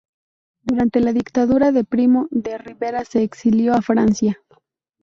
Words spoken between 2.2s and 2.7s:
de